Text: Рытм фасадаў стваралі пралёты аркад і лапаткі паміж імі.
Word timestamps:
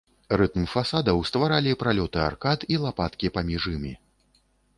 Рытм 0.39 0.63
фасадаў 0.71 1.21
стваралі 1.29 1.75
пралёты 1.81 2.19
аркад 2.29 2.59
і 2.75 2.81
лапаткі 2.85 3.33
паміж 3.37 3.63
імі. 3.75 3.93